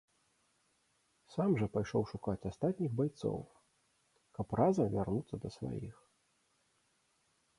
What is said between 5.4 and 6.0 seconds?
да сваіх.